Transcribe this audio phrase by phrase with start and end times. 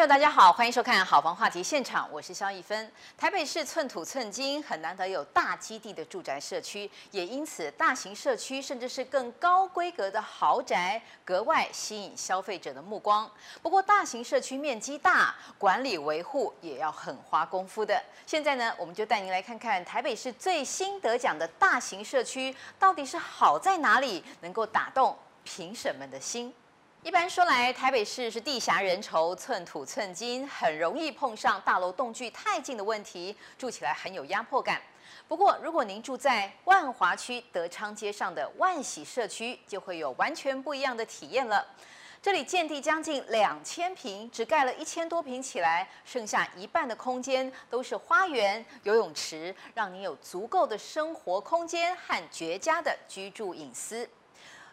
[0.00, 2.90] 朋友，大家好，欢迎收看《好房话题现场》，我是萧逸芬。
[3.18, 13.30] 台北市寸土寸金，很难得有大基地的住宅社区，也因此大型社区甚至是更高规格的豪宅格外吸引消费者的目光。
[13.60, 18.02] 不过，大型社区面积大，管理维护也要很花功夫的。
[18.24, 25.14] 现在呢，我们就带您来看看台北市最新得奖的大型社区到底是好在哪里，能够打动
[25.44, 26.54] 评审们的心。
[27.02, 34.78] 一般说来，台北市是地狭人稠、寸土寸金，很容易碰上大楼栋距太近的问题，住起来很有压迫感。
[35.26, 41.66] 不过，如果您住在万华区德昌街上的万喜社区，就会有完全不一样的体验了。
[42.20, 54.06] 这里建地将近两千平，只盖了一千多平起来，剩下一半的空间都是花园、游泳池，让您有足够的生活空间和绝佳的居住隐私。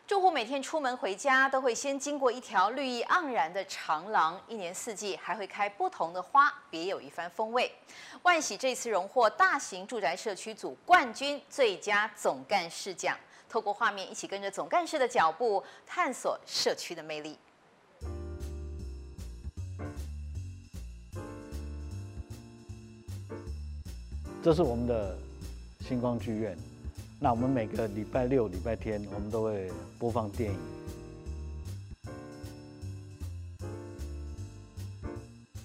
[0.08, 7.70] 住户每天出门回家都会先经过一条绿意盎然的长廊，一年四季还会开不同的花，别有一番风味。
[8.24, 13.18] 万喜这次荣获大型住宅社区组冠军最佳总干事奖。
[13.50, 17.38] 透过画面一起跟着总干事的脚步，探索社区的魅力。
[24.42, 25.18] 这是我们的
[25.82, 26.58] 星光剧院。
[27.20, 30.60] 那我们每个礼拜六、礼拜天，我们都会播放电影。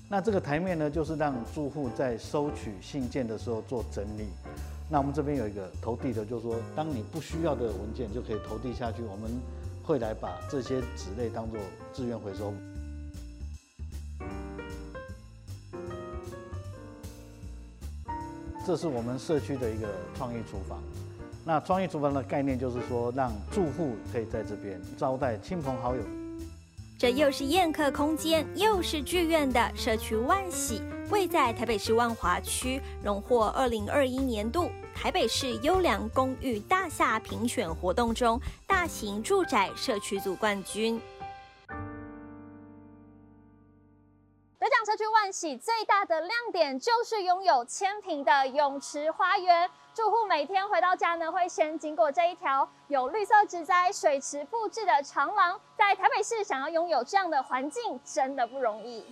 [0.09, 4.27] 那这个台面呢，就是让住户在收取信件的时候做整理。
[4.91, 9.31] 那我们这边有一个投递的，就是说，当你不需要的文件就可以投递下去，我们
[9.83, 11.61] 会来把这些纸类当做
[11.93, 12.53] 资源回收。
[18.67, 20.83] 这是我们社区的一个创意厨房。
[21.45, 26.03] 那专业厨房的概念就是说，让住户可以在这边招待亲朋好友。
[26.99, 41.01] 这又是宴客空间，又是剧院的社区万喜，位在台北市万华区，荣获二零二一年度台北市优良公寓大厦评选活动中大型住宅社区组冠军。
[45.33, 49.69] 最大的亮点就是拥有千坪的泳池花园。
[49.95, 55.59] 住户每天回到家呢，会先经过这一条有绿色植栽、水池布置的长廊。
[55.77, 59.05] 在台北市，想要拥有这样的环境，真的不容易。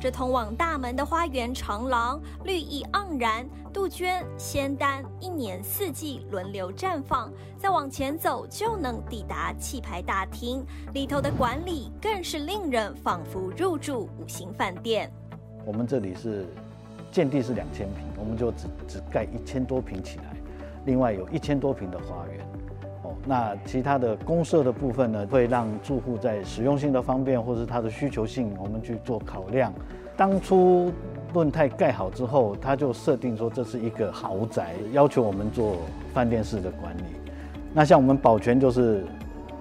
[0.00, 7.32] 这通往大门的花园长廊，绿意盎然，杜鹃、仙丹一年四季轮流绽放。
[7.58, 15.10] 再往前走，就能抵达气派大厅，里头的管理更是令人仿佛入住五星饭店。
[15.66, 16.46] 我们这里是。
[17.12, 20.24] 建地是两千平，我们就只只盖一千多平起来，
[20.84, 22.44] 另外有一千多平的花园，
[23.04, 29.72] 哦，那其他的公设的部分呢，会让住户在使用性的方便，或是它的需求性，我们去做考量。
[30.14, 30.92] 当初
[31.32, 35.76] 润泰盖好之后，他就设定说这是一个豪宅，要求我们做
[36.12, 37.02] 饭店式的管理。
[37.72, 39.06] 那像我们保全就是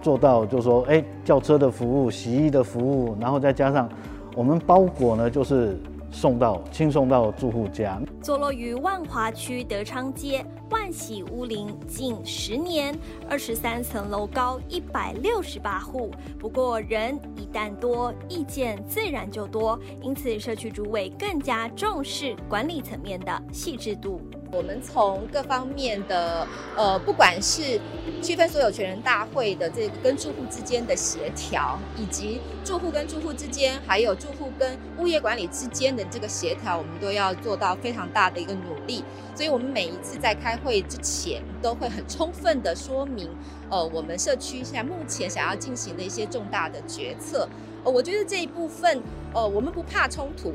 [0.02, 3.88] 做到，就是说，哎，轿车的服务、洗衣的服务，然后再加上
[4.36, 5.78] 我们包裹呢，就是。
[6.16, 8.02] 送到轻送到住户家。
[8.22, 12.98] 坐落于万华区德昌街，万喜屋龄近十年，
[13.30, 16.10] 二十三层楼高，一百六十八户。
[16.40, 24.22] 不过人一旦多，意见自然就多，因此社区主委更加重视管理层面的细致度。
[24.56, 27.80] 我们从各方面的，呃，不管是
[28.22, 39.04] 区分所有权人大会的这个跟住户之间的协调，以及住户跟住户之间，还有住户跟物业管理之间的这个协调，我们都要做到非常大的一个努力。
[39.36, 43.30] 所以，我们每一次在开会之前，都会很充分的说明，
[43.70, 47.50] 呃，我们社区现在目前想要进行的一些重大的决策。
[47.84, 50.54] 呃，我觉得这一部分，呃，我们不怕冲突。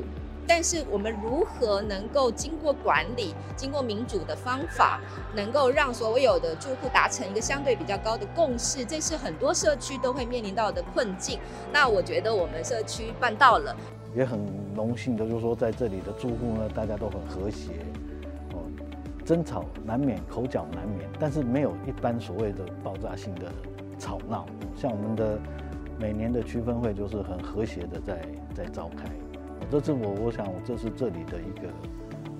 [0.53, 4.99] 但是我们如何能够经过管理、经过民主的方法，
[5.33, 8.83] 能够让所有的住户达成一个相对比较高的共识？
[8.83, 11.39] 这是很多社区都会面临到的困境。
[11.71, 13.73] 那我觉得我们社区办到了，
[14.13, 14.45] 也很
[14.75, 17.71] 荣幸的，就是说在这里的住户呢，大家都很和谐，
[18.51, 18.59] 哦，
[19.23, 23.49] 争吵难免，口角难免，但是没有一般所谓的爆炸性的
[23.97, 24.45] 吵闹。
[24.75, 25.39] 像我们的
[25.97, 28.21] 每年的区分会，就是很和谐的在
[28.53, 29.05] 在召开。
[29.71, 31.69] 这是我，我想，这是这里的一个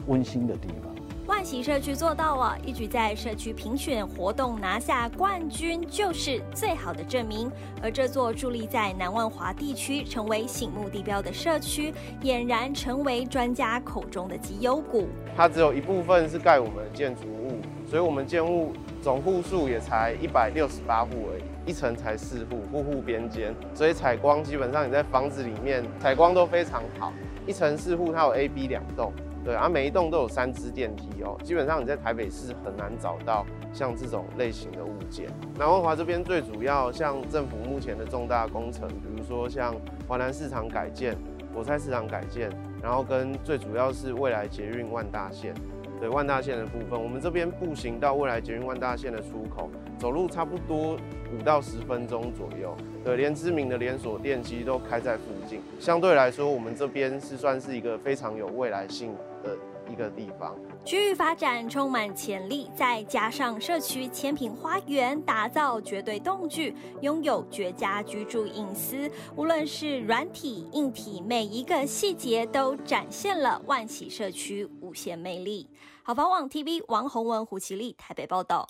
[0.08, 0.94] 温馨的地方。
[1.28, 7.50] 万喜社区做到了，一举在社区评选活动拿下冠军，就是最好的证明。
[7.82, 15.08] 而这座伫立在南万华地区，成为醒目地标的社区，俨然成为专家口中的绩优股。
[15.38, 17.62] 它只有一部分是盖我们的建筑物。
[17.88, 27.14] 所以我们建物总户数也才一百六十八户而已，一层才四户，户户边间，所以采光基本上你在房子里面采光都非常好。
[27.48, 29.12] 一层四户，它有 A、B 两栋，
[29.44, 31.38] 对，啊，每一栋都有三支电梯哦。
[31.44, 35.28] 基本上你在台北市很难找到像这种类型的物件。
[35.58, 39.76] 南万华这边最主要像政府目前的重大工程，比如说像
[40.08, 41.16] 华南市场改建、
[41.54, 42.50] 果菜市场改建，
[42.82, 45.54] 然后跟最主要是未来捷运万大线。
[46.00, 49.70] 对，万大线的部分，我们这边步行到未来捷运万大线的出口，
[50.02, 50.98] 走路差不多
[51.32, 52.76] 五到十分钟左右。
[53.06, 55.62] 对，连知名的连锁店其实都开在附近。
[55.80, 59.56] 相对来说，我们这边是算是一个非常有未来性的
[59.88, 60.58] 一个地方。
[60.84, 69.08] 区域发展充满潜力，再加上社区千坪花园打造绝对动距，拥有绝佳居住隐私。
[69.36, 75.70] 无论是软体、硬体，每一个细节都展现了万喜社区无限魅力。
[76.02, 78.68] 好房网 TV 王宏文、胡其丽台北报道。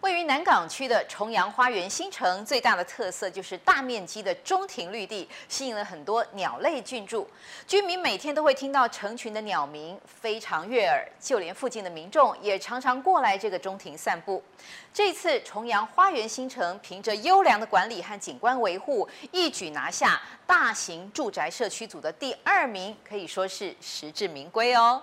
[0.00, 7.28] 位于南港区的重阳花园新城，最大的特色就是大面积的中庭绿地，吸引了很多鸟类进驻。
[7.66, 11.04] 居民每天都会听到成群的鸟鸣，非常悦耳。
[11.18, 14.40] 就连附近的民众也常常过来这个中庭散步。
[14.94, 25.02] 这次重阳花园新城凭着优良的管理和景观维护，一举拿下大型住宅社区组的第二名，可以说是实至名归哦。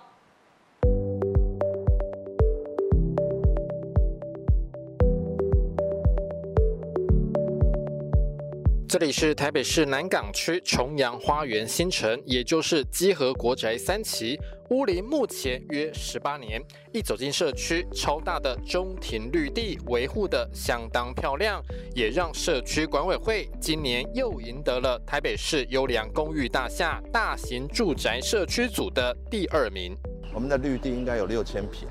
[8.88, 14.40] 这里是台北市南港区重阳花园新城，也就是基和国宅三期，
[14.70, 16.62] 屋龄目前约十八年。
[16.94, 21.64] 一走进社区，超大的中庭绿地维护得相当漂亮，
[21.96, 29.98] 也让社区管委会今年又赢得了台北市优良公寓大厦大型住宅社区组的第二名。
[30.31, 31.88] 我们的绿地应该有六千坪，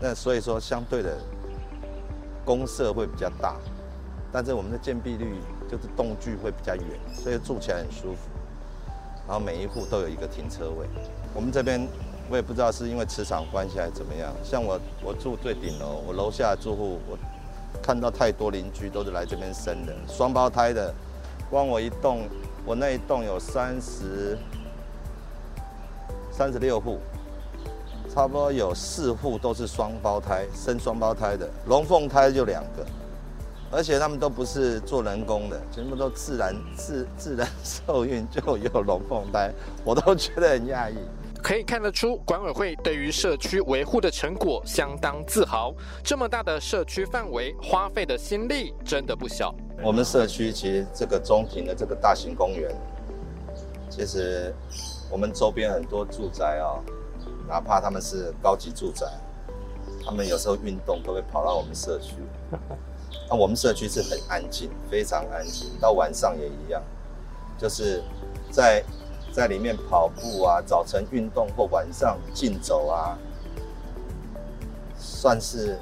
[0.00, 1.18] 那所以说相对的
[2.42, 3.56] 公设会比较大，
[4.32, 5.34] 但是我们的建蔽率。
[5.70, 6.84] 就是栋距会比较远，
[7.14, 8.28] 所以住起来很舒服。
[9.26, 10.86] 然后每一户都有一个停车位。
[11.34, 11.86] 我们这边
[12.30, 14.32] 我也不知道是因为磁场关系还是怎么样。
[14.42, 17.18] 像我我住最顶楼，我楼下住户我
[17.82, 20.94] 看到太多邻居都是来这边生的，双胞胎的。
[21.50, 22.26] 光我一栋，
[22.64, 24.36] 我那一栋有三十
[26.30, 26.98] 三十六户，
[28.14, 32.86] 差不多有四户都是双胞胎，生双胞胎的，龙凤胎就两个。
[33.70, 39.52] 而且他们都不是做人工的，全部都自然自自然受孕就有龙凤胎，
[39.84, 40.96] 我都觉得很讶异。
[41.42, 45.72] 可以看得出，管委会对于社区维护的成果相当自豪。
[46.02, 49.54] 这么大的社区范围，花费的心力真的不小。
[49.82, 52.74] 我们社区其实这个中庭的这个大型公园，
[53.88, 54.52] 其实
[55.10, 56.82] 我们周边很多住宅啊、哦，
[57.46, 59.06] 哪怕他们是高级住宅，
[60.04, 62.14] 他们有时候运动都会跑到我们社区。
[63.28, 66.82] 那我们社区是很安静，非常安静，到晚上也一样，
[67.58, 68.02] 就是
[68.50, 68.82] 在
[69.32, 73.18] 在里面跑步啊，早晨运动或晚上竞走啊，
[74.98, 75.78] 算是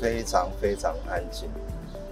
[0.00, 1.48] 非常非常安静。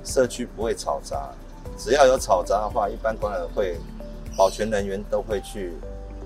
[0.04, 1.30] 社区不会吵杂，
[1.76, 3.76] 只要有吵杂的话，一般管委会
[4.36, 5.74] 保全人员都会去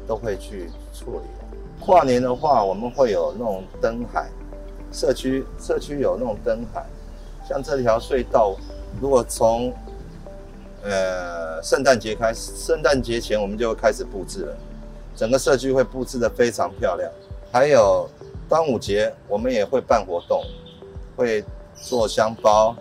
[0.07, 1.85] 都会去处理。
[1.85, 4.31] 跨年的话，我们会有那种灯海，
[4.93, 6.87] 社区社区有那种灯海。
[7.53, 8.57] 像这条隧道，
[8.99, 9.71] 如果从
[10.83, 14.57] 呃圣诞节开始，圣诞节前我们就开始布置了，
[15.15, 17.13] 整个社区会布置得非常漂亮。
[17.53, 18.09] 还有
[18.49, 20.43] 端午节，我们也会办活动，
[21.15, 21.45] 会
[21.75, 22.75] 做香包，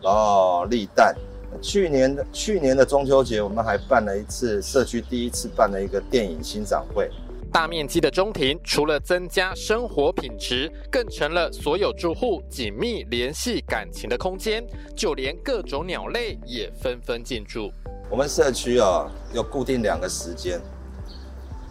[0.00, 1.14] 然后立蛋。
[1.60, 7.10] 去年的去年的中秋节，我们还办了一次社区第一次办了一个电影欣赏会。
[7.50, 14.64] 大面积的中庭，除了增加生活品质，更成了所有住户紧密联系感情的空间。
[14.94, 17.72] 就连各种鸟类也纷纷进驻。
[18.10, 20.60] 我们社区啊，有固定两个时间，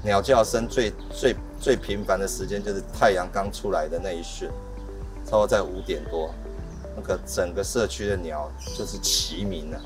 [0.03, 4.51] 鸟叫声最最最频繁的时间就是太阳刚出来的那一瞬，
[5.25, 6.34] 差不多在五点多，
[6.96, 9.79] 那个整个社区的鸟就是齐鸣了。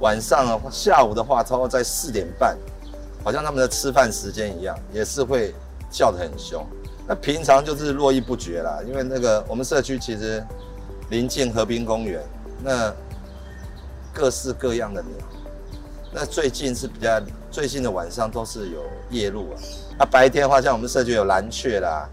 [0.00, 2.56] 晚上的话，下午的话，差不多在四点半。
[3.22, 5.54] 好像他们的吃饭时间一样，也是会
[5.90, 6.66] 叫得很凶。
[7.06, 10.44] 那平常就是络绎不绝啦，因为那个我们社区其实
[11.10, 12.22] 临近河滨公园，
[12.62, 12.92] 那
[14.12, 15.26] 各式各样的鸟。
[16.12, 17.20] 那最近是比较
[17.50, 19.56] 最近的晚上都是有夜鹭啊。
[19.98, 22.08] 那白天的话，像我们社区有蓝雀啦，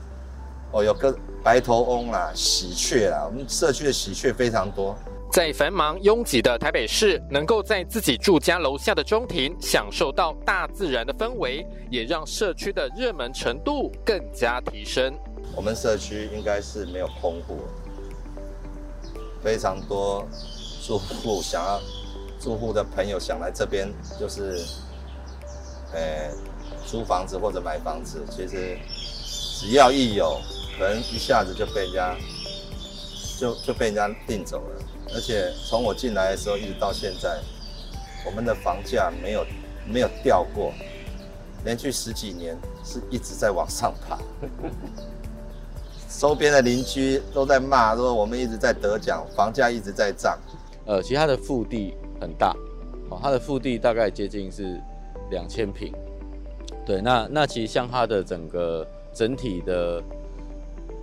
[0.72, 4.98] 哦，有个白头翁啦、喜鹊啦，我们社区的喜鹊非常多。
[5.36, 15.14] 在繁忙拥挤的台北市，能够在自己住家楼下的中庭享受到大自然的氛围，也让社区的热门程度更加提升。
[15.54, 17.58] 我们社区应该是没有空户，
[19.44, 20.26] 非常多
[20.82, 21.82] 住户想要
[22.40, 24.64] 住户的朋友想来这边，就是，
[25.92, 26.32] 呃，
[26.88, 28.78] 租房子或者买房子，其实
[29.60, 30.40] 只要一有，
[30.80, 32.16] 可能一下子就被人家
[33.38, 34.82] 就就被人家订走了。
[35.14, 37.40] 而且从我进来的时候一直到现在，
[38.26, 39.46] 我们的房价没有
[39.88, 40.74] 没有掉过，
[41.64, 44.18] 连续十几年是一直在往上爬。
[46.18, 50.40] 周边的邻居都在骂，说我们一直在得奖，房价一直在涨。
[50.86, 52.56] 呃，其实它的腹地很大，
[53.10, 54.82] 哦，它的腹地大概接近是
[55.30, 55.94] 两千平。
[56.86, 60.02] 对，那那其实像它的整个整体的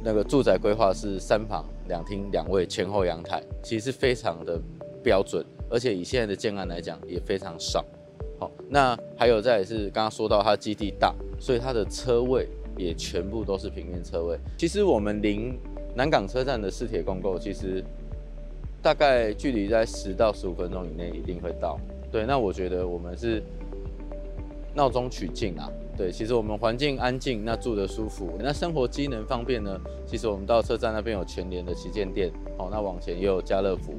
[0.02, 4.58] 那个住宅规划是三房两厅两卫前后阳台，其实是非常的
[5.04, 7.84] 标准，而且以现在的建案来讲也非常少。
[8.40, 12.49] 好，那还有再是刚刚说到它基地大，所以它的车位。
[12.75, 14.38] 也全部都是平面车位。
[14.56, 15.58] 其实我们临
[15.94, 17.84] 南港车站的四铁公构，其实
[18.80, 21.78] 大概距离在十到十五分钟以内一定会到。
[22.11, 23.42] 对，那我觉得我们是
[24.75, 25.70] 闹中取静啊。
[26.02, 29.80] 对，其实我们环境安静，那住得舒服，那生活机能方便呢？
[30.04, 32.28] 其实我们到车站那边有全联的旗舰店，
[32.59, 33.94] 哦，那往前也有家乐福，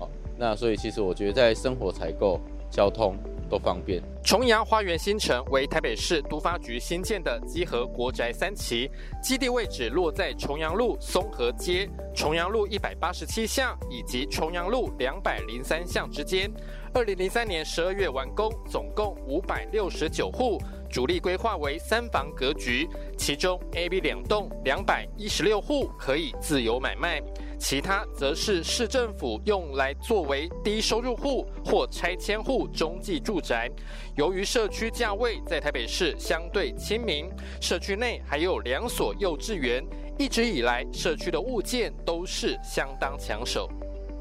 [0.00, 3.14] 哦，那所以其实我觉得在生活采购、交通。
[3.48, 4.02] 都方便。
[4.24, 8.90] 重阳花园新城为台北市都发局新建的集合国宅三期，
[9.22, 16.50] 基地位置落在重阳路松和街、重阳路一百八十七巷以及重阳路两百零三巷之间。
[16.92, 20.60] 二零零三年十二月完工，总共五百六十九户，
[20.96, 22.88] 主力规划为三房格局，
[23.18, 27.20] 其中 A、B 两栋两百一十六户可以自由买卖。
[27.58, 33.70] 其他则是市政府用来作为低收入户或拆迁户中继住宅。
[34.16, 37.28] 由于社区价位在台北市相对亲民，
[37.60, 39.84] 社区内还有两所幼稚园，
[40.18, 43.68] 一直以来社区的物件都是相当抢手。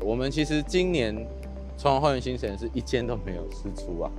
[0.01, 1.15] 我们其实今年
[1.77, 4.11] 重阳花园新城是一间都没有试出啊，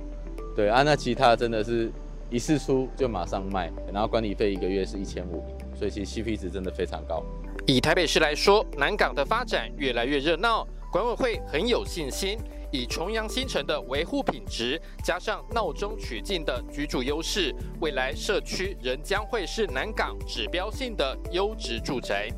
[0.55, 1.91] 对啊，那其他真的是
[2.29, 7.23] 一次出就马上卖，然后管理费一个月是一千五，所以其实 CP 值真的非常高。
[7.65, 12.37] 以台北市来说，南港的发展越来越热闹，管委会很有信心，
[12.71, 22.29] 以重阳新城的维护品质，加上闹中取静的居住优势，未来社区仍将会是南港指标性的优质住宅。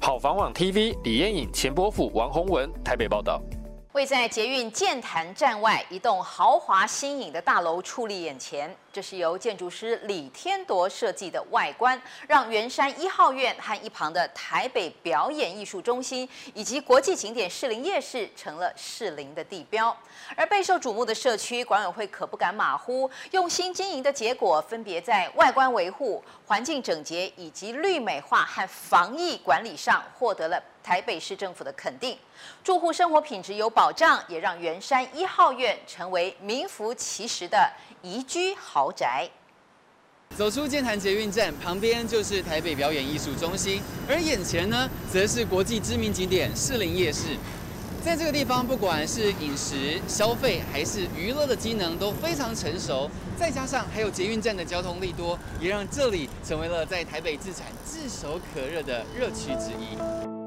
[0.00, 3.42] 好房网 TV 李嫣颖、钱伯甫、王宏文台北报道。
[3.92, 19.94] 位在捷运剑潭站外一栋豪华新颖的大楼矗立眼前，这是由建筑师李天铎设计的外观，让圆山一号院和一旁的台北表演艺术中心以及国际景点士林夜市成了士林的地标。
[20.34, 32.16] 而备受瞩目的社区管委会可不敢马虎，用心经营的结果，分别在外观维护、环境整洁以及绿美化和防疫管理上获得了台北市政府的肯定。
[32.64, 37.70] 住户生活品质有保障，也让圆山一号院成为名副其实的
[38.02, 39.28] 宜居豪宅。
[40.36, 47.36] 走出剑潭捷运站，旁边就是台北表演艺术中心，而眼前呢，则是国际知名景点士林夜市。
[48.02, 53.08] 在这个地方，不管是饮食、消费还是娱乐的机能都非常成熟，
[53.38, 60.41] 再加上还有捷运站的交通力多，也让这里成为了在台北自产炙手可热的热区之一。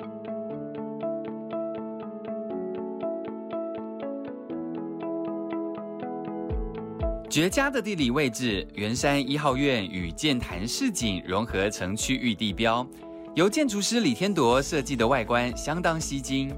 [7.29, 12.87] 绝佳的地理位置，圆山一号院与剑潭市景融合成区域地标，
[13.33, 16.55] 由建筑师李天铎设计的外观相当吸睛。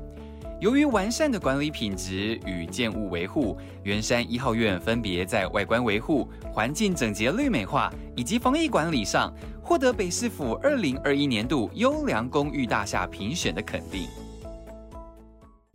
[0.59, 9.33] 由于完善的管理品质与建物维护，圆山一号院分别在外观维护、环境整洁绿美化以及防疫管理上，
[9.63, 14.07] 获得北市府二零二一年度优良公寓大厦评选的肯定。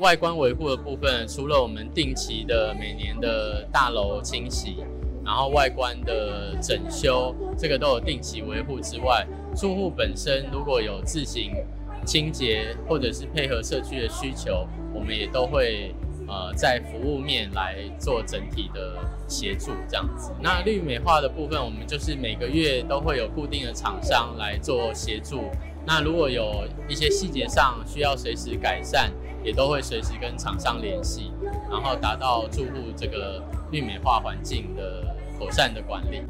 [0.03, 4.79] 外观维护的部分，除了我们定期的每年的大楼清洗，
[5.25, 11.53] 然后外观的整修，这个都有定期维护之外，住户本身如果有自行
[12.05, 15.95] 清洁或者是配合社区的需求，我们也都会
[16.27, 20.33] 呃在服务面来做整体的协助这样子。
[20.41, 25.45] 那绿美化的部分，我们就是每个月都会有固定的厂商来做协助。
[25.85, 29.13] 那如果有一些细节上需要随时改善，
[29.45, 31.33] 也都会随时跟厂商联系，
[31.71, 36.23] 然后达到住户这个绿美化环境的妥善的管理。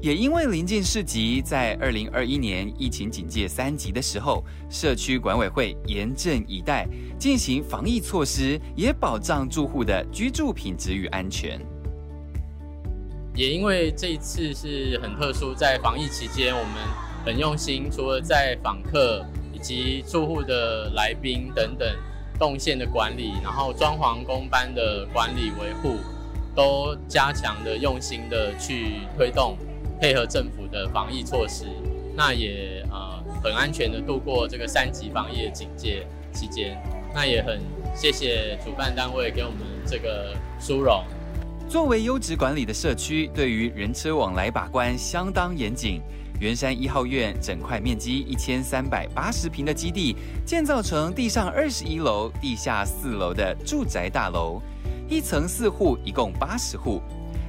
[0.00, 6.86] 也因为临近市集，在二零二一年疫情警戒三级的时候，社区管委会严阵以待，
[7.18, 11.58] 进行防疫措施，也保障住户的居住品质与安全。
[13.34, 16.74] 也因为这一次是很特殊，在防疫期间，我们
[17.24, 21.88] 很用心，除了在访客以及住户的来宾等等
[22.38, 25.98] 动线的管理，然后装潢工班的管理维护，
[26.54, 29.56] 都加强的用心的去推动，
[30.00, 31.66] 配合政府的防疫措施，
[32.16, 36.76] 那也呃很安全的度过这个三级防疫警戒期间，
[37.14, 37.60] 那也很
[37.94, 41.04] 谢谢主办单位给我们这个殊荣。
[41.68, 46.02] 作为优质管理的社区，对于人车往来把关相当严谨。
[46.40, 54.60] 圆山一号院整块面积一千三百八十平的基地，建造成地上二十一楼、地下四楼的住宅大楼，
[55.08, 57.00] 一层四户，一共八十户。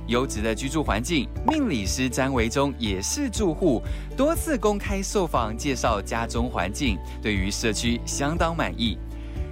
[0.08, 3.82] 优质的居住环境，命理师詹维忠也是住户，
[4.16, 9.00] 多次公开受访介绍家中环境，对于社区相当满意。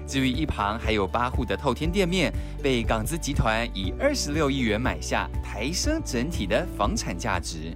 [0.06, 7.76] 至于一旁还有八户的透天店面，被港资集团以二十六亿元买下，抬升整体的房产价值。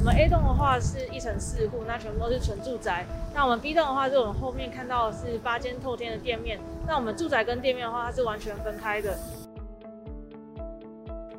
[0.00, 3.04] 我们 A 栋的话是一层四户，那全部都是纯住宅。
[3.34, 6.58] 那我们 B 栋的话，是我们后面看到的是八间透天的店面。
[6.86, 9.14] 那我们住宅跟店面的话，它是完全分开的。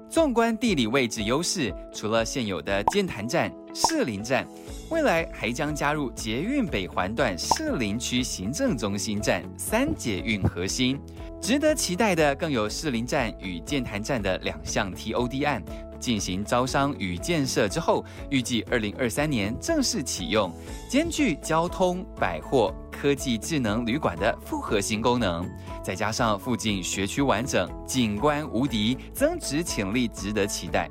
[0.08, 4.46] 纵观地理位置优势，除了现有的剑潭站、士林站，
[4.92, 11.02] 未来还将加入捷运北环段士林区行政中心站三捷运核心。
[11.42, 15.64] 值得期待的更有士林站与剑潭站的两项 TOD 案
[16.02, 20.52] 进行招商与建设之后，预计二零二三年正式启用，
[20.90, 25.48] 兼具交通、百货、科技、智能旅馆的复合型功能。
[25.84, 30.90] 再加上附近学区完整、景观无敌，增值潜力值得期待。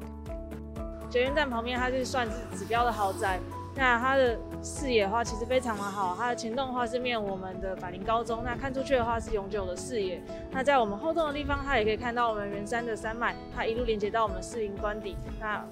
[1.11, 3.41] 捷运站旁边，它是算是指标的豪宅。
[3.81, 6.15] 那它的视野的话，其实非常的好。
[6.15, 10.23] 它的前栋的话是面我们的百灵高中，那看出去的话是永久的视野。
[10.51, 15.17] 那在我们后栋的地方，它也可以看到我们圆山的山脉，它一路连接到我们四林官邸。
[15.41, 15.65] 那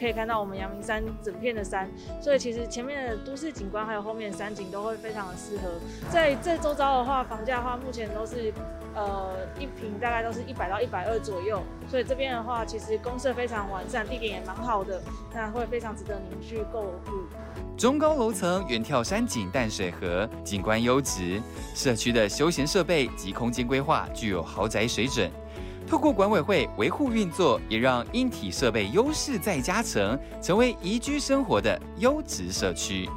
[0.00, 1.86] 可以看到我们阳明山整片的山，
[2.22, 5.68] 所以其实前面的都市景观还有后面的山景都会非常的适合。
[6.10, 8.50] 在这周遭的话，房价的话目前都是
[8.94, 15.02] 呃一平大概都是一百到一百二左右，所以这边的话其实公设非常完善，地点也蛮好的，
[15.34, 16.96] 那会非常值得您去购物。
[17.76, 21.40] 中高楼层远眺山景淡水河，景观优质，
[21.74, 25.30] 社区的休闲设备及空间规划具有豪宅水准。
[25.90, 33.10] 透过管委会维护运作，也让硬体设备优势再加成，成为宜居生活的优质社区。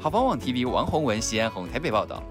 [0.00, 2.22] 好房网 TV 王宏文、西安红台北报道。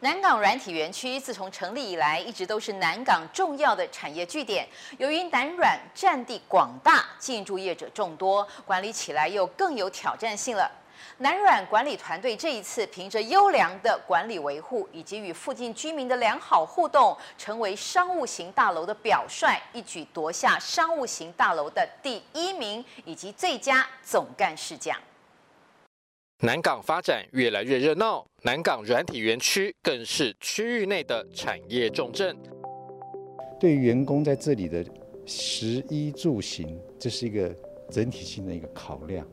[0.00, 4.66] 南港软体园区自从成立以来，一直都是南港重要的产业据点。
[4.98, 10.68] 由于南软占地广大，建筑业者众多，管理起来又更有挑战性了。
[11.18, 24.98] 南软管理团队这一次凭着优良的管理维护，以及与附近居民的良好互动，成为商务型大楼的表率，一举夺下商务型大楼的第一名以及最佳总干事奖。
[26.40, 32.36] 南港发展越来越热闹，南港软体园区更是区域内的产业重镇。
[33.58, 34.84] 对于员工在这里的
[35.24, 37.48] 食衣住行，这是一个
[37.90, 39.26] 整体性的一个考量。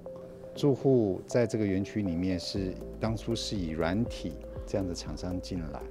[0.55, 4.33] 住户在这个园区里面是当初是以软体
[4.67, 5.81] 这样的厂商进来，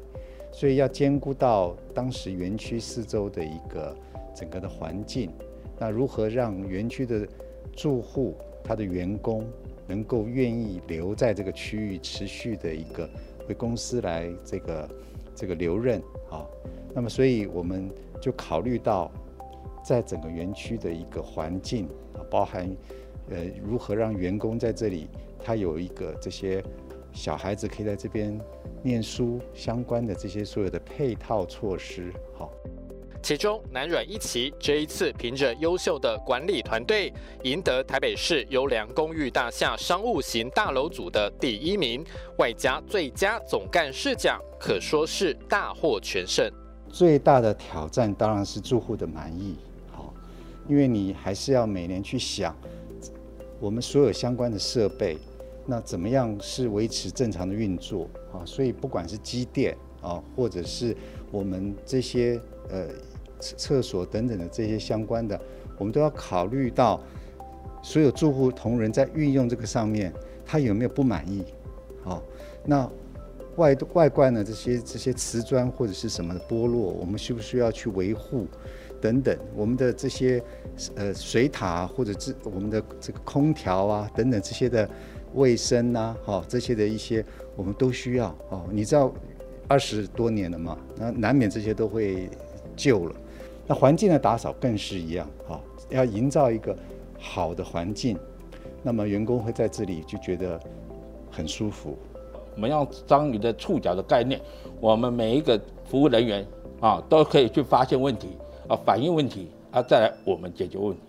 [0.52, 3.94] 所以要兼顾到当时园区四周的一个
[4.34, 5.30] 整个的环境。
[5.78, 7.26] 那如何让园区的
[7.72, 9.44] 住户他的员工
[9.88, 13.08] 能够愿意留在这个区域，持续的一个
[13.48, 14.88] 为公司来这个
[15.34, 16.46] 这个留任啊？
[16.94, 19.10] 那么所以我们就考虑到
[19.84, 22.70] 在整个园区的一个环境啊，包含。
[23.30, 25.08] 呃，如何让员工在这里，
[25.42, 26.62] 他有一个这些
[27.12, 28.38] 小孩子可以在这边
[28.82, 32.50] 念书相关的这些所有的配套措施，好。
[33.22, 37.12] 其中南软一期这一次凭着优秀的管理团队，
[37.44, 42.04] 赢得台北市优良公寓大厦商务型大楼组的第一名，
[42.38, 46.50] 外加最佳总干事奖，可说是大获全胜。
[46.88, 49.56] 最大的挑战当然是住户的满意，
[49.92, 50.12] 好，
[50.68, 52.56] 因为你还是要每年去想。
[53.62, 55.16] 我们所有相关的设备，
[55.66, 58.42] 那怎么样是维持正常的运作啊？
[58.44, 60.96] 所以不管是机电啊，或者是
[61.30, 62.88] 我们这些呃
[63.38, 65.40] 厕所等等的这些相关的，
[65.78, 67.00] 我们都要考虑到
[67.84, 70.12] 所有住户同仁在运用这个上面，
[70.44, 71.44] 他有没有不满意？
[72.04, 72.20] 啊，
[72.66, 72.90] 那
[73.54, 78.44] 外外观呢，这些这些瓷砖或者是什么的剥落，我们需不需要去维护？
[79.02, 80.42] 等等，我们的这些
[80.94, 84.88] 呃水塔或者是我们的这个空调啊等等这些的
[85.34, 87.24] 卫生呐，哈这些的一些
[87.56, 88.62] 我们都需要哦。
[88.70, 89.12] 你知道
[89.66, 92.30] 二十多年了嘛，那难免这些都会
[92.76, 93.16] 旧了。
[93.66, 95.60] 那环境的打扫更是一样，哈，
[95.90, 96.76] 要营造一个
[97.18, 98.16] 好的环境，
[98.82, 100.60] 那么员工会在这里就觉得
[101.30, 101.98] 很舒服。
[102.54, 104.40] 我们用章鱼的触角的概念，
[104.80, 106.46] 我们每一个服务人员
[106.80, 108.36] 啊都可以去发现问题
[108.72, 111.02] 啊，反映问题啊，再来我们解决问题。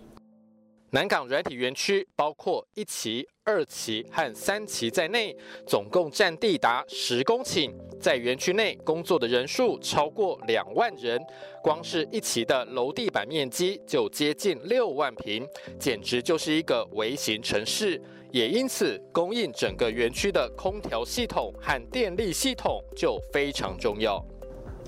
[0.90, 5.34] 南港软体园区包括一期、二期和三期在内，
[5.66, 11.18] 总共占地达十公顷，在园区内工作的人数超过两万人，
[11.62, 15.48] 光是一期的楼地板面积就接近六万平，
[15.80, 17.98] 简直就是一个微型城市。
[18.30, 24.22] 也因此，供应整个园区的空调系统和电力系统就非常重要。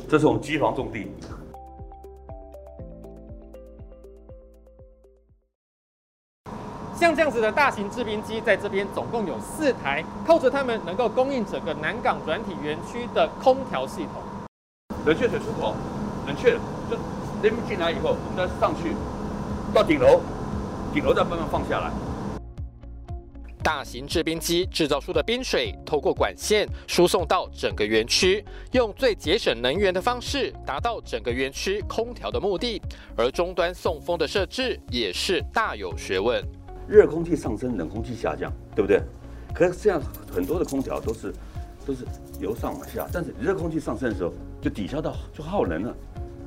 [0.07, 1.07] 这是我们机房重地。
[6.99, 14.23] 像这样子的大型制冰机，在这边总共有四台，靠着它们能够供应整个南港软体园区的空调系统。
[15.05, 15.75] 冷却水出口，
[16.27, 16.53] 冷却，
[16.91, 16.97] 就
[17.43, 18.95] 人民进来以后，我们再上去
[19.75, 20.23] 到顶楼，
[20.95, 21.93] 顶楼再慢慢放下来。
[23.63, 32.81] 大型制冰机制造出的冰水，透过管线输送到整个园区，用最节省能源的方式，达到整个园区空调的目的。
[33.19, 36.43] 而终端送风的设置也是大有学问。
[36.89, 39.01] 热空气上升，冷空气下降，对不对？
[39.55, 41.33] 可是这样很多的空调都是
[41.87, 42.05] 都是
[42.39, 45.95] 由上往下，但是热空气上升的时候就抵消到就耗能了。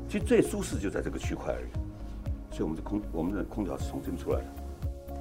[0.07, 2.55] 其实最舒适就在这个区块而已。
[2.55, 4.45] 所以我们的空我们的空调是从这边出来的。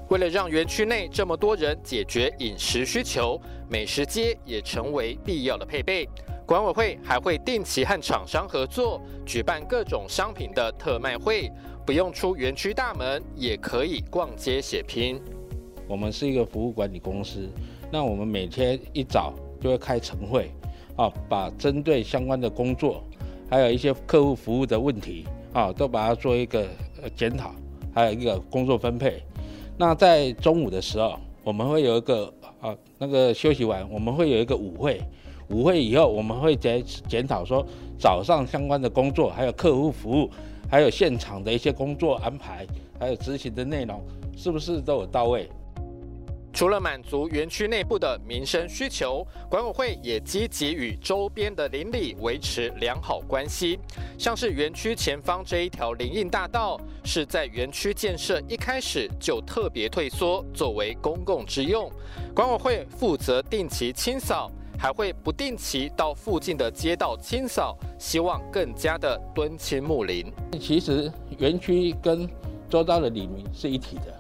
[0.09, 6.09] 为了让园区内这么多人解决饮食需求，美食街也成为必要的配备。
[6.47, 11.53] 管委会还会定期和厂商合作，举办各种商品的特卖会。
[11.89, 15.19] 不用出园区大门，也可以逛街血拼。
[15.87, 17.49] 我们是一个服务管理公司，
[17.91, 20.51] 那我们每天一早就会开晨会，
[20.97, 23.03] 啊，把针对相关的工作，
[23.49, 25.25] 还有一些客户服务的问题，
[25.55, 26.67] 啊，都把它做一个
[27.17, 27.55] 检讨，
[27.95, 29.23] 还有一个工作分配。
[29.79, 35.01] 那在中午的时候，我们会有一个啊，那个休息完，我们会有一个午会。
[35.49, 37.67] 午会以后，我们会检检讨说
[37.99, 40.29] 早上相关的工作，还有客户服务。
[40.71, 42.67] 还有现场的一些工作安排，
[43.01, 44.05] 还有执行的内容，
[44.37, 45.49] 是不是都有到位？
[46.51, 53.79] 除了满足园区内部的民生需求，管委会也积极与周边的邻里维持良好关系。
[54.19, 61.89] 像是园区前方这一条林荫大道，是在园区建设一开始就特别退缩，作为公共之用。
[62.35, 64.51] 管委会负责定期清扫。
[64.79, 70.33] 还会不定期到附近的街道清扫，希望更加的敦亲睦邻。
[70.61, 72.29] 其实园区跟
[72.71, 74.15] 周遭的里民是一体的，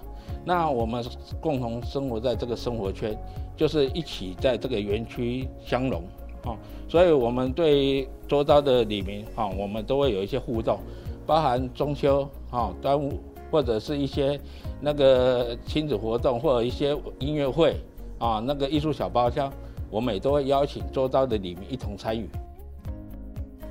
[0.44, 1.04] 那我们
[1.40, 3.16] 共同生活在这个生活圈，
[3.56, 6.02] 就是一起在这个园区相融
[6.42, 6.58] 啊。
[6.88, 10.80] 所以，我们对周遭的里民啊，我们都会有一些互动，
[11.24, 14.40] 包含中秋啊、端午或者是一些
[14.80, 17.76] 那个亲子活动，或者一些音乐会
[18.18, 19.52] 啊，那个艺术小包厢。
[19.90, 22.28] 我们也都会邀请周遭的你们一同参与。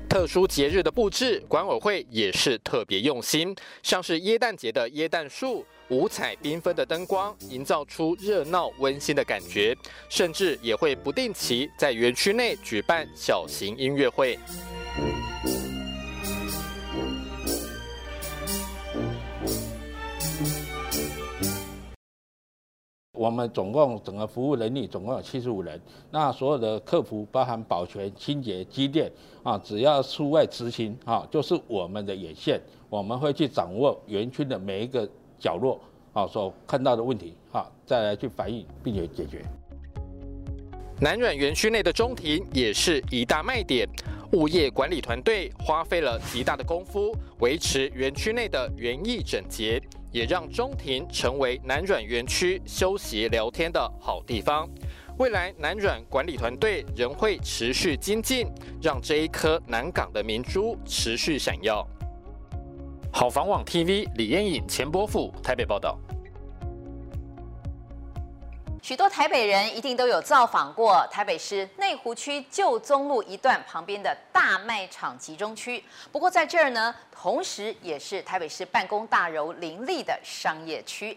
[0.08, 9.76] 特殊节日的布置，管委会也是特别用心，像是耶诞节的耶诞树，五彩缤纷的灯光，营造出热闹温馨的感觉，
[10.08, 14.38] 甚至也会不定期在园区内举办小型音乐会。
[23.18, 25.80] 我们总共整个服务能力总共有七十五人，
[26.12, 29.10] 那所有的客服包含保全、清洁、机电
[29.42, 35.80] 啊，只要出外执勤啊，就是我们的眼线，我们会去掌握园区的每一个角落
[36.12, 39.44] 啊所看到的问题啊，再来去反映并且解决。
[41.00, 43.88] 南软园区内的中庭也是一大卖点，
[44.34, 49.82] 物业管理团队花费了极大的功夫维持园区内的园艺整洁。
[50.10, 54.68] 也让中庭成为南软园区休息聊天的好地方。
[55.18, 58.46] 未来南软管理团队仍会持续精进，
[58.80, 61.86] 让这一颗南港的明珠持续闪耀。
[63.12, 65.98] 好房网 TV 李艳颖、钱伯富台北报道。
[68.88, 81.14] 许多台北人一定都有造访过台北市内湖区旧宗路一段旁边的大卖场集中区，不过在这儿呢，同时也是台北市办公大楼林立的商业区。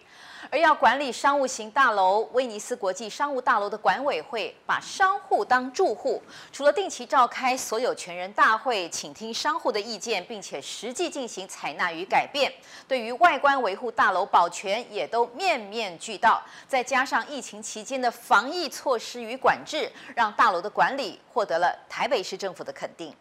[0.49, 12.51] 而要管理商务型大楼，威尼斯国际商务大楼的管委会把商户当住户，除了定期召开所有权人大会，倾听商户的意见，并且实际进行采纳与改变，
[12.88, 16.41] 对于外观维护、大楼保全也都面面俱到。
[16.67, 23.15] 再加上疫情期间的防疫措施与管制，让大楼的管理获得了台北市政府的肯定。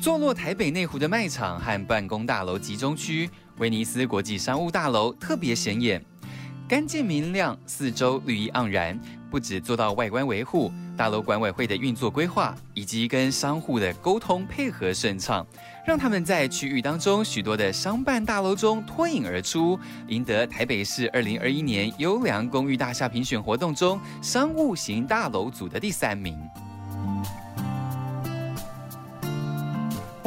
[0.00, 6.02] 坐落台北内湖的卖场和办公大楼集中区，威尼斯国际商务大楼特别显眼，
[6.66, 8.98] 干净明亮，四周绿意盎然。
[9.30, 15.46] 不止做到外观维护，大楼管委会的运作规划以及跟商户的沟通配合顺畅，
[15.86, 26.36] 让他们在区域当中许多的商办大楼中脱颖而出，赢得台北市二零二一年优良公寓大厦评选活动中商务型大楼组的第三名。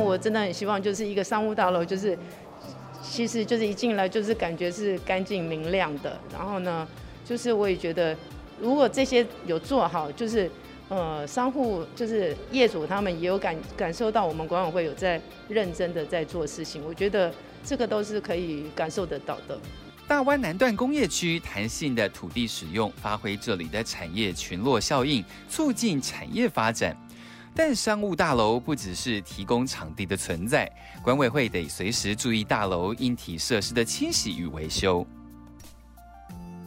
[0.04, 2.18] 我真的很希望，就是一个商务大楼，就是
[3.02, 6.20] 其实就是一进来就是感觉是干净明亮的。
[6.32, 6.88] 然后呢，
[7.26, 8.16] 就是我也觉得，
[8.60, 10.50] 如果这些有做好，就是
[10.90, 19.58] 呃商户就是业主他们也有感感受到我们管委会有在认真的在做事情，我觉得这个都是可以感受得到的。
[20.06, 26.96] 大湾南段工业区弹性的土地使用，发挥这里的产业群落效应，促进产业发展。
[27.56, 30.70] 但商务大楼不只是提供场地的存在，
[31.04, 35.06] 管委会得随时注意大楼硬体设施的清洗与维修。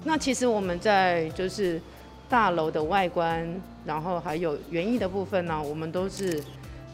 [0.04, 1.82] 那其实我们在就是
[2.28, 3.48] 大楼的外观，
[3.84, 6.40] 然后还有园艺的部分呢，我们都是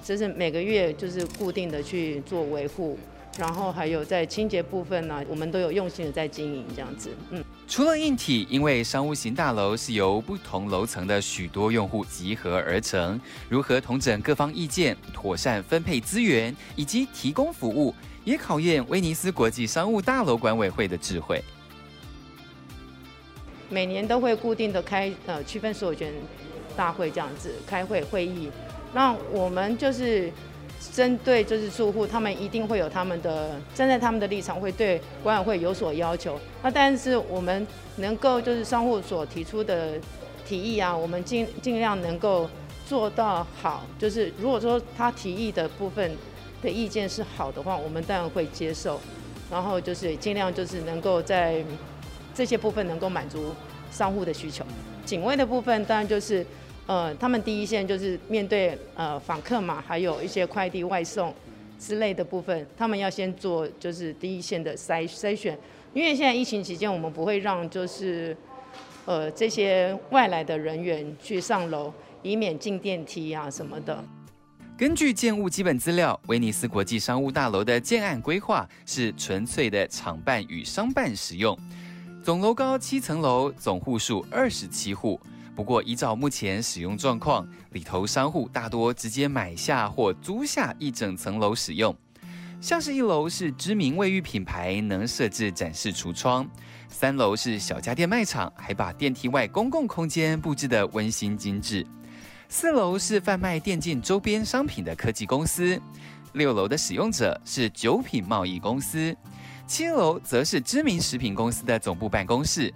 [0.03, 2.99] 就是每个月就是固定的去做维护。
[3.39, 7.09] 然后还有在清洁部分呢，我们都有用心的在经营这样子。
[7.31, 21.43] 嗯，除了硬体，因为商务型大楼是由不同楼层的许多用户集合而成，如何同整各方意见，妥善分配资源以及提供服务，也考验威尼斯国际商务大楼管委会的智慧。
[23.71, 26.13] 每年都会固定的开呃区分所有权
[26.77, 28.51] 大会这样子开会会议，
[28.93, 30.31] 那我们就是。
[30.91, 36.39] 针对就是住户，他们一定会有他们的站在他们的立场，会对管委会有所要求。
[36.63, 37.67] 那但是我们
[37.97, 39.99] 能够就是商户所提出的
[40.47, 42.49] 提议啊，我们尽尽量能够
[42.87, 43.87] 做到好。
[43.99, 46.11] 就是如果说他提议的部分
[46.61, 49.01] 的意见是好的话，我们当然会接受。
[49.51, 51.63] 然后就是尽量就是能够在
[52.35, 53.55] 这些部分能够满足
[53.91, 54.65] 商户的需求。
[55.05, 56.45] 警卫的部分当然就是。
[56.87, 61.33] 呃，他们第一线就是面对呃访客嘛，还有一些快递外送
[61.79, 65.57] 之类的部分，他们要先做就是第一线的筛筛选，
[65.95, 68.37] 因为现在疫情期间，我们不会让就是
[69.05, 74.05] 呃这些外来的人员去上楼，以免进电梯啊什么的。
[74.77, 81.57] 根据建物基本资料，威尼斯国际商务大楼的建案规划是纯粹的厂办与商办使用，
[82.25, 85.21] 总楼高七层楼，总户数二十七户。
[85.55, 91.95] 不过，依照目前使用状况，里头商户大多直接买下或租下一整层楼使用。
[92.61, 96.47] 像是一楼是知名卫浴品牌，能设置展示橱窗；
[96.89, 101.85] 三楼是小家电卖场，还把电梯外公共空间布置得温馨精致；
[102.49, 105.77] 四楼是贩卖电竞周边商品的科技公司；
[106.35, 109.13] 六楼的使用者是酒品贸易公司；
[109.67, 112.73] 七楼则是知名食品公司的总部办公室。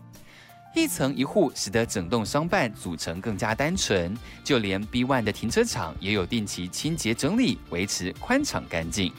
[0.77, 4.15] 一层一户，使得整栋商办组成更加单纯。
[4.45, 9.11] 就连 B One 的停车场也有定期清洁整理，维持宽敞干净。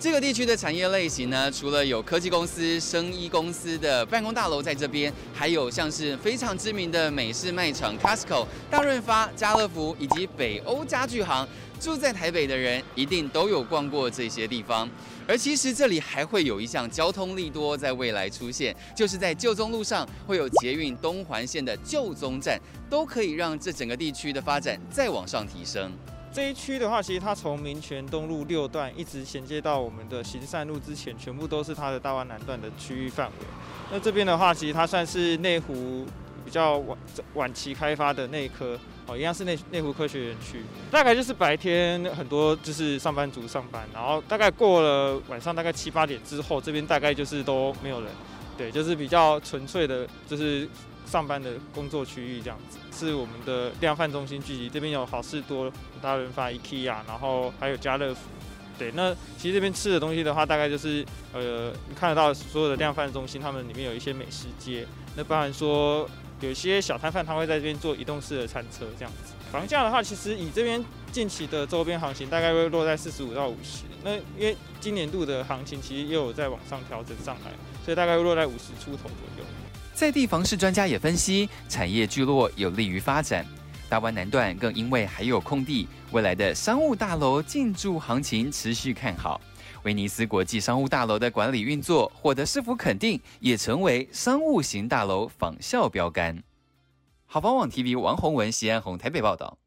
[0.00, 11.46] 这个地区的产业类型呢，除了有科技公司、生医公司的办公大楼在这边，还有像是非常知名的美式卖场 Costco、大润发、家乐福以及北欧家具行。
[11.80, 14.88] 住在台北的人一定都有逛过这些地方，
[15.26, 25.92] 而其实这里还会有一项交通利多在未来出现，就是在旧宗路上会有捷运东环线的旧宗站，都可以让这整个地区的发展再往上提升。
[26.38, 33.46] 这一区的话，其实它从民权东路六段一直衔接到我们的行善路之前，全部都是它的大湾南段的区域范围。
[33.90, 36.06] 那这边的话，其实它算是内湖
[36.44, 36.98] 比较晚
[37.34, 38.78] 晚期开发的那一颗。
[39.08, 48.08] 哦，一样是内内湖科学园区，大概就是白天很多就是上班族上班，然后大概过了晚上大概七八点之后，这边大概就是都没有人，
[48.56, 50.68] 对，就是比较纯粹的，就是
[51.10, 52.78] 上班的工作区域这样子。
[52.92, 58.20] 是我们的量贩中心聚集，这边有好事多、大润发、IKEA，然后还有家乐福，
[58.78, 58.92] 对。
[58.92, 66.08] 那其实这边吃的东西的话，大概就是呃，你看得到所有的量贩中心，他们里面有一些美食街，那包含说。
[66.40, 69.32] 有些小摊贩他会在这边做移动式的餐车，这样子。
[69.50, 73.82] 房价的话，其实以这边近期的周边行情，大概会落在四十五到五十。
[74.04, 77.50] 那因为今年度的行情其实又有在往上调整上来，
[77.84, 79.44] 所以大概会落在五十出头左右。
[79.98, 83.44] 在地房市专家也分析，产业聚落有利于发展。
[83.88, 89.40] 大湾南段更因为还有空地，未来的商务大楼进驻行情持续看好。
[89.82, 96.44] 威尼斯国际商务大楼的管理运作获得市府肯定，也成为商务型大楼仿效标杆。
[97.26, 99.58] 好房网 TV 王宏文、西安红台北报道。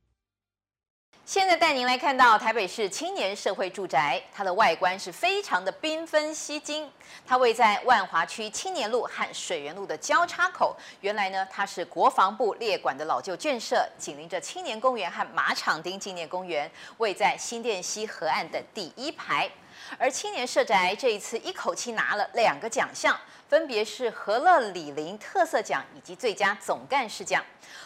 [1.24, 6.90] 现在带您来看到台北市青年社会住宅，它的外观是非常的缤纷吸睛。
[7.26, 10.76] 它位在万华区青年路和水源路的交叉口。
[11.00, 19.50] 原来呢，它是国防部列管的老旧眷舍，紧邻着青年公园和马场町纪念公园，位在新店溪河岸的第一排。
[19.98, 23.18] 而青年社宅这一次一口气拿了两个奖项，
[23.52, 27.44] 分别是和乐里林特色奖以及最佳总干事奖。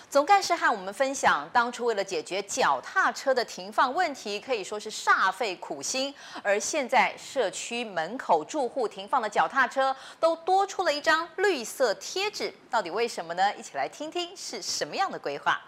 [0.08, 6.14] 总干事和我们分享，当初为了解决脚踏车的停放问题，可以说是煞费苦心。
[6.44, 13.52] 而现在社区门口住户停放的脚踏车都多出了一张绿色贴纸，到底为什么呢？
[13.56, 15.60] 一起来听听是什么样的规划。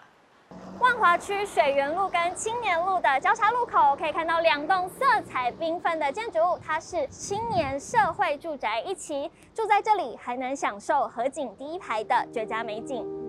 [0.80, 13.27] 万华区水源路跟青年路的交叉路口，可以看到两栋色彩缤纷的建筑物，它是青年社会住宅一期，住在这里还能享受河景第一排的绝佳美景。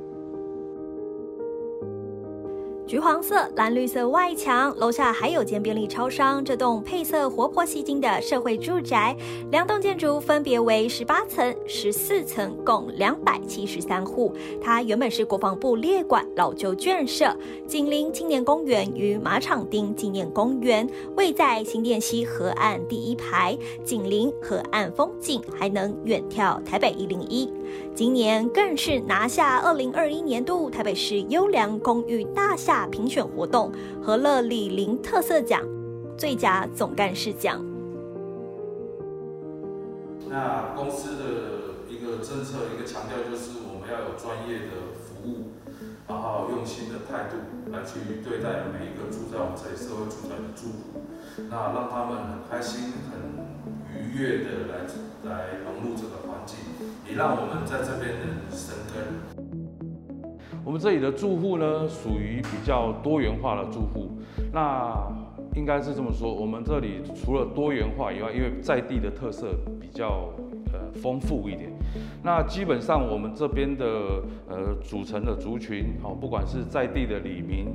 [2.89, 6.43] 橘黄色、蓝绿色外墙，楼下还有间便利超商。
[6.43, 9.15] 这栋配色活泼吸睛的社会住宅，
[9.51, 14.33] 两栋建筑分别为十八层、十四层，共两百七十三户。
[14.59, 17.31] 它原本是国防部列管老旧眷舍，
[17.67, 27.47] 紧邻青年公园与马场町纪念公园，位在新店溪河岸第一排，紧邻河岸风景，还能远眺台北一零一。
[27.95, 35.61] 今年更是拿下二零二一年度台北市优良公寓大厦评选活动和乐里邻特色奖
[36.17, 37.63] 最佳总干事奖。
[40.29, 41.25] 那公司的
[41.89, 45.49] 一个政策，一个强调就是我们要有专业的服务，
[46.07, 47.35] 然后用心的态度
[47.71, 51.01] 来去对待每一个住在我们这里社会住宅的住户，
[51.49, 53.41] 那让他们很开心、很
[53.89, 54.85] 愉悦的来
[55.25, 56.57] 来融入这个环境。
[57.15, 58.15] 让我们在这边
[58.49, 59.03] 生根。
[60.63, 64.11] 我们这里的住户呢，属于比较多元化的住户。
[64.53, 64.93] 那
[65.55, 69.47] 应该是这么说，我们这里除了多元化以外，因为在地的特色
[69.81, 70.29] 比较
[70.71, 71.71] 呃丰富一点。
[72.21, 73.85] 那基本上我们这边的
[74.47, 77.67] 呃组成的族群哦，不管是在地的里民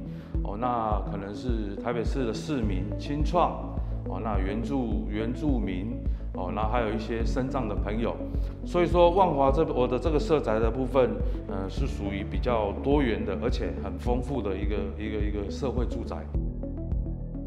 [0.44, 3.74] 哦，那可能是台北市的市民、青创
[4.08, 5.93] 哦，那原住原住民。
[6.34, 8.16] 哦，那还有一些深藏的朋友，
[8.64, 11.10] 所以说万华这我的这个社宅的部分，
[11.48, 16.16] 呃，是属于比较多元的，而且很丰富的一个一个一个社会住宅。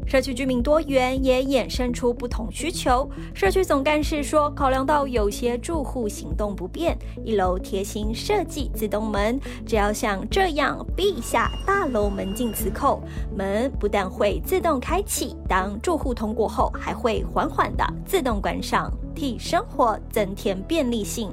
[0.08, 3.08] 社区居民多元，也衍生出不同需求。
[3.34, 13.02] 社区总干事说，考量到有些住户行动不便，一楼贴心设计自动门，只要像这样闭一下大楼门禁磁扣，
[13.36, 21.30] 门不但会自动开启，当住户通过后，还会缓缓的自动关上，替生活增添便利性。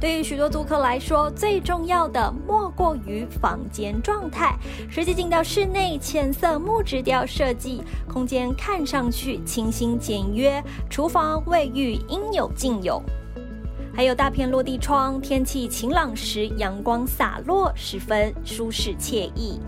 [0.00, 4.56] 对于许多租客来说，最重要的莫过于房间状态。
[4.88, 10.62] 实际进到室内，浅色木质调设计，空间看上去清新简约。
[10.88, 13.02] 厨房、卫浴应有尽有，
[13.94, 19.60] 还有大片落地窗，天气晴朗时阳光洒落，十分舒适惬意。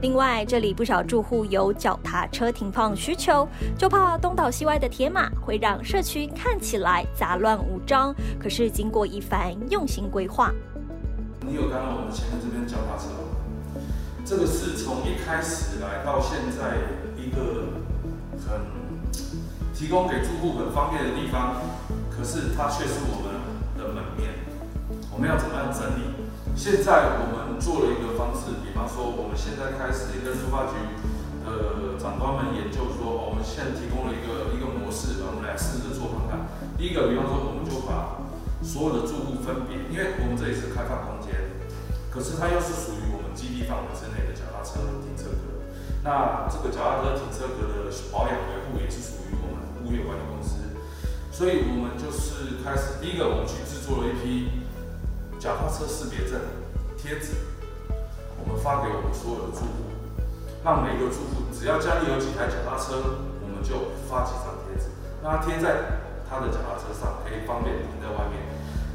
[0.00, 8.14] 另外，这里不少住户有脚踏车停放需求，就怕东倒西歪的铁马会让社区看起来杂乱无章。
[8.38, 10.52] 可是经过一番用心规划，
[11.40, 13.10] 你有看到我们前面这边脚踏车？
[14.24, 16.76] 这个是从一开始来到现在
[17.16, 17.72] 一个
[18.46, 18.60] 很
[19.74, 21.56] 提供给住户很方便的地方，
[22.08, 23.34] 可是它却是我们
[23.76, 24.30] 的门面。
[25.10, 26.14] 我们要怎么样整理？
[26.54, 30.78] 现在我们做了一个方式，比方说，我们现在开始跟书发局
[31.42, 36.46] 的长官们研究说，我们现在提供了一个一个模式，我们来试着做看看。
[36.78, 38.22] 第一个，比方说，我们就把
[38.62, 41.34] 所有的住户分别，因为我们这里是开放空间，
[42.08, 45.66] 可是它又是属于我们基地范围之内的脚踏车停车格。
[46.06, 50.62] 那这个脚踏车停车格的保养维护也是属于我们物业管理公司，
[51.34, 54.62] 所以我们就是开始，第一个，我们去制作了一批。
[55.38, 56.34] 脚踏车识别证
[56.98, 57.30] 贴纸，
[58.42, 59.86] 我们发给我们所有的住户，
[60.66, 64.90] 让每个住户只要家里有几台脚踏车，我们就发几张贴纸，
[65.22, 68.42] 让他贴在他的脚踏车上，可以方便停在外面。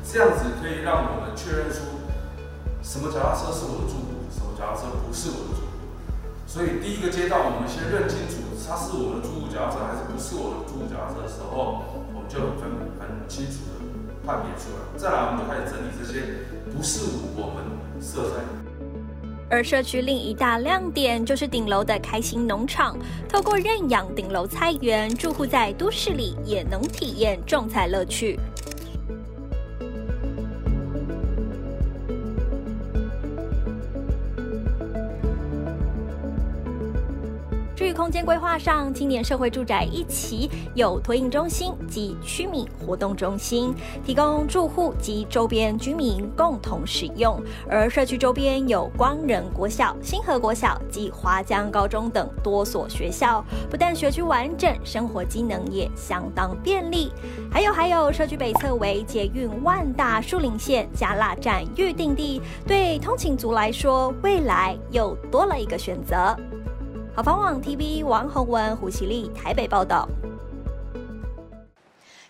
[0.03, 2.03] 这样子可以让我们确认出
[2.83, 5.71] 什么脚踏车是我的住户，什么脚踏车不是我的住户。
[6.43, 13.79] 所以第一个阶段，我们先认清楚他是我们的住户脚踏车还是不是我的住户脚踏车的时候，我们就很很清楚的。
[14.23, 17.72] 判别出来，再来我们就开始整理这些不是我们
[18.03, 18.43] 色彩。
[19.49, 22.97] 而社区另一大亮点就是顶楼的开心农场，
[23.29, 28.39] 透过认养顶楼菜园，住户在都市里也能体验种菜乐趣。
[37.75, 43.73] 至于空间规划上，青年社会住宅一期有托婴中心及居民活动中心，
[44.05, 47.41] 提供住户及周边居民共同使用。
[47.67, 57.11] 而社区周边有光仁国小、新和国小及华江高中等多所学校，不但学区完整，生活机能也相当便利。
[57.51, 66.37] 还有还有，社区北侧为捷运万大树林线加辣站预定地，对通勤族来说，未来又多了一个选择。
[67.15, 70.09] 好房网 TV 王宏文、胡綺丽台北报道。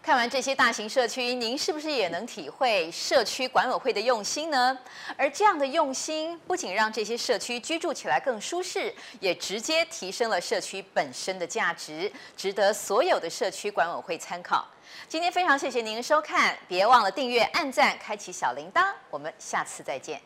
[0.02, 4.78] 看完这些大型社区，您是不是也能体会社区管委会的用心呢？
[5.16, 14.68] 而这样的用心，不仅让这些社区居住起来更舒适，也直接提升了社区本身的价值，值得所有的社区管委会参考。
[15.08, 20.20] 今天非常谢谢您的收看，别忘了订阅、按赞、开启小铃铛，我们下次再见。